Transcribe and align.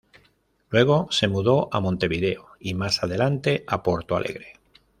Luego 0.71 1.09
se 1.11 1.27
mudó 1.27 1.69
a 1.71 1.79
Montevideo 1.79 2.47
y 2.59 2.73
más 2.73 3.03
adelante 3.03 3.63
a 3.67 3.83
Porto 3.83 4.15
Alegre. 4.15 4.53